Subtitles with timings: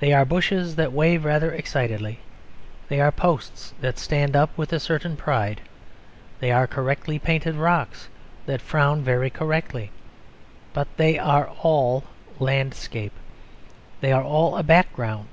[0.00, 2.18] They are bushes that wave rather excitedly;
[2.88, 5.60] they are posts that stand up with a certain pride;
[6.40, 8.08] they are correctly painted rocks
[8.46, 9.92] that frown very correctly;
[10.72, 12.02] but they are all
[12.40, 13.12] landscape
[14.00, 15.28] they are all a background.